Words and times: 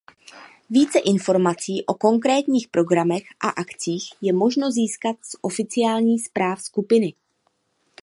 Více 0.69 0.99
informací 0.99 1.85
o 1.85 1.93
konkrétních 1.93 2.67
programech 2.67 3.23
a 3.43 3.49
akcích 3.49 4.03
je 4.21 4.33
možno 4.33 4.71
získat 4.71 5.15
z 5.23 5.35
oficiální 5.41 6.19
zpráv 6.19 6.61
skupiny. 6.61 7.13